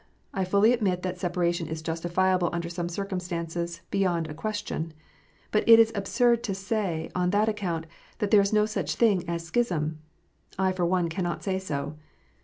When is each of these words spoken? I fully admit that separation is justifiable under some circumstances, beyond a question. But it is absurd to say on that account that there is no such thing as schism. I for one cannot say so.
I 0.33 0.45
fully 0.45 0.73
admit 0.73 1.03
that 1.03 1.19
separation 1.19 1.67
is 1.67 1.83
justifiable 1.83 2.49
under 2.51 2.69
some 2.69 2.89
circumstances, 2.89 3.81
beyond 3.91 4.25
a 4.27 4.33
question. 4.33 4.93
But 5.51 5.63
it 5.69 5.77
is 5.77 5.91
absurd 5.93 6.41
to 6.45 6.55
say 6.55 7.11
on 7.13 7.29
that 7.29 7.47
account 7.47 7.85
that 8.17 8.31
there 8.31 8.41
is 8.41 8.51
no 8.51 8.65
such 8.65 8.95
thing 8.95 9.23
as 9.29 9.45
schism. 9.45 9.99
I 10.57 10.71
for 10.71 10.87
one 10.87 11.07
cannot 11.07 11.43
say 11.43 11.59
so. 11.59 11.97